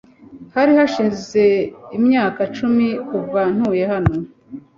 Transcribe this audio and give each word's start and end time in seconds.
Hari 0.55 0.71
hashize 0.77 1.43
imyaka 1.97 2.39
icumi 2.49 2.87
kuva 3.07 3.41
ntuye 3.55 3.83
hano. 3.91 4.13